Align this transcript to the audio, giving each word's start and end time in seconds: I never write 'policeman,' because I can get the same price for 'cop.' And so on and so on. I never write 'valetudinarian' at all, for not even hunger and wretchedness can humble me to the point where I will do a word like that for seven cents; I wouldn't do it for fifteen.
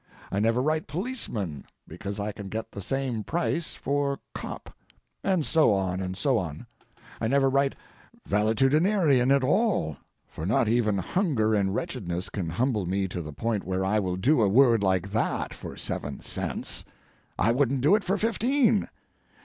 I 0.31 0.39
never 0.39 0.63
write 0.63 0.87
'policeman,' 0.87 1.63
because 1.87 2.19
I 2.19 2.31
can 2.31 2.49
get 2.49 2.71
the 2.71 2.81
same 2.81 3.23
price 3.23 3.75
for 3.75 4.17
'cop.' 4.33 4.73
And 5.23 5.45
so 5.45 5.71
on 5.71 6.01
and 6.01 6.17
so 6.17 6.39
on. 6.39 6.65
I 7.21 7.27
never 7.27 7.51
write 7.51 7.75
'valetudinarian' 8.27 9.31
at 9.31 9.43
all, 9.43 9.97
for 10.27 10.43
not 10.47 10.67
even 10.67 10.97
hunger 10.97 11.53
and 11.53 11.75
wretchedness 11.75 12.29
can 12.29 12.49
humble 12.49 12.87
me 12.87 13.07
to 13.09 13.21
the 13.21 13.31
point 13.31 13.63
where 13.63 13.85
I 13.85 13.99
will 13.99 14.15
do 14.17 14.41
a 14.41 14.49
word 14.49 14.81
like 14.81 15.11
that 15.11 15.53
for 15.53 15.77
seven 15.77 16.19
cents; 16.19 16.83
I 17.37 17.51
wouldn't 17.51 17.81
do 17.81 17.93
it 17.93 18.03
for 18.03 18.17
fifteen. 18.17 18.87